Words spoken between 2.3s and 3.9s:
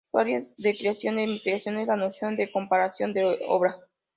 de comparecencia de obra.